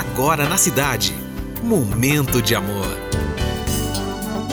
[0.00, 1.14] agora na cidade.
[1.62, 2.96] Momento de amor.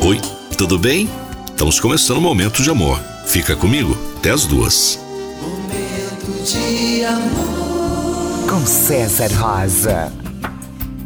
[0.01, 0.19] Oi,
[0.57, 1.09] tudo bem?
[1.49, 3.01] Estamos começando o Momento de Amor.
[3.25, 4.99] Fica comigo até as duas.
[5.41, 8.49] Momento de amor.
[8.49, 10.11] Com César Rosa.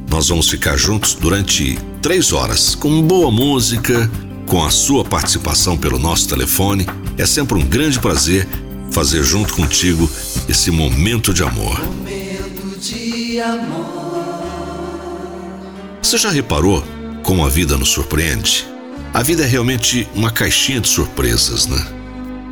[0.09, 4.09] Nós vamos ficar juntos durante três horas, com boa música,
[4.47, 6.85] com a sua participação pelo nosso telefone.
[7.17, 8.47] É sempre um grande prazer
[8.91, 10.09] fazer junto contigo
[10.49, 11.79] esse momento de amor.
[11.79, 14.00] Momento de amor.
[16.11, 16.83] Você já reparou
[17.23, 18.67] como a vida nos surpreende?
[19.13, 21.87] A vida é realmente uma caixinha de surpresas, né?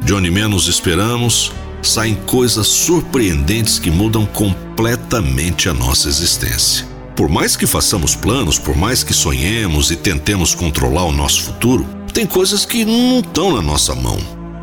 [0.02, 1.52] De onde menos esperamos,
[1.82, 6.88] saem coisas surpreendentes que mudam completamente a nossa existência.
[7.18, 11.86] Por mais que façamos planos, por mais que sonhemos e tentemos controlar o nosso futuro,
[12.14, 14.20] tem coisas que não estão na nossa mão.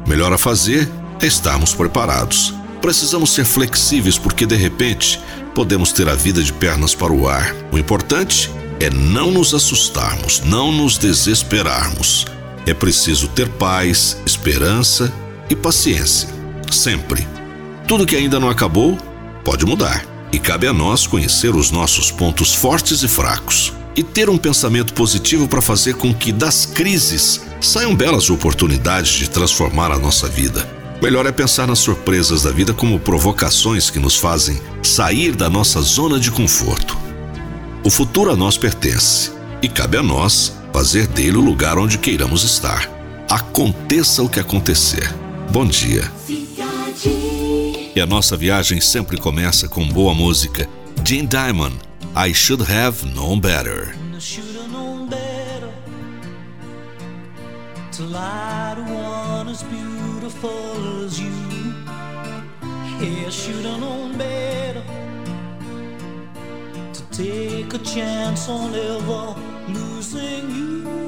[0.06, 2.54] Melhor a fazer é estarmos preparados.
[2.80, 5.20] Precisamos ser flexíveis porque de repente
[5.54, 7.54] podemos ter a vida de pernas para o ar.
[7.70, 12.26] O importante é não nos assustarmos, não nos desesperarmos.
[12.66, 15.12] É preciso ter paz, esperança
[15.48, 16.28] e paciência.
[16.70, 17.26] Sempre.
[17.86, 18.98] Tudo que ainda não acabou
[19.44, 24.28] pode mudar e cabe a nós conhecer os nossos pontos fortes e fracos e ter
[24.28, 29.98] um pensamento positivo para fazer com que das crises saiam belas oportunidades de transformar a
[29.98, 30.68] nossa vida.
[31.00, 35.80] Melhor é pensar nas surpresas da vida como provocações que nos fazem sair da nossa
[35.80, 37.05] zona de conforto.
[37.86, 39.30] O futuro a nós pertence
[39.62, 42.90] e cabe a nós fazer dele o lugar onde queiramos estar.
[43.30, 45.08] Aconteça o que acontecer.
[45.52, 46.02] Bom dia.
[47.94, 50.68] E a nossa viagem sempre começa com boa música.
[51.04, 51.76] Gene Diamond,
[52.16, 53.94] I Should Have Known Better.
[57.92, 61.30] To one as beautiful as you.
[63.00, 64.55] Yeah, I should have known better.
[67.16, 69.34] Take a chance on ever
[69.72, 71.05] losing you.